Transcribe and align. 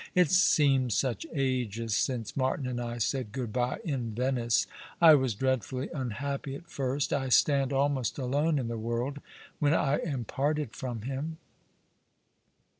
It 0.15 0.31
seems 0.31 0.95
such 0.95 1.27
ages 1.31 1.93
since 1.95 2.35
Martin 2.35 2.65
and 2.65 2.81
I 2.81 2.97
said 2.97 3.31
good 3.31 3.53
bye 3.53 3.77
in 3.85 4.15
Venice. 4.15 4.65
I 4.99 5.13
was 5.13 5.35
dreadfully 5.35 5.89
unhappy 5.93 6.55
at 6.55 6.71
first. 6.71 7.13
I 7.13 7.29
stand 7.29 7.71
almost 7.71 8.17
alone 8.17 8.57
in 8.57 8.67
the 8.67 8.79
world, 8.79 9.21
when 9.59 9.75
I 9.75 9.97
am 9.97 10.23
parted 10.25 10.73
from 10.75 11.03
him." 11.03 11.37